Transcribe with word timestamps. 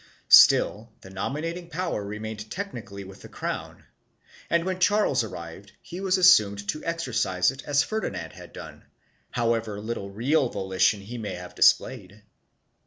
2 0.01 0.03
Still, 0.29 0.89
the 1.01 1.11
nominat 1.11 1.55
ing 1.57 1.69
power 1.69 2.03
remained 2.03 2.49
technically 2.49 3.03
with 3.03 3.21
the 3.21 3.29
crown 3.29 3.83
and, 4.49 4.65
when 4.65 4.79
Charles 4.79 5.23
arrived, 5.23 5.73
he 5.79 6.01
was 6.01 6.17
assumed 6.17 6.67
to 6.69 6.83
exercise 6.83 7.51
it 7.51 7.63
as 7.65 7.83
Ferdinand 7.83 8.33
had 8.33 8.51
done, 8.51 8.85
however 9.29 9.79
little 9.79 10.09
real 10.09 10.49
volition 10.49 11.01
he 11.01 11.19
may 11.19 11.35
have 11.35 11.53
displayed. 11.53 12.23